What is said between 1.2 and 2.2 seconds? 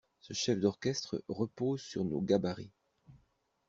repose sur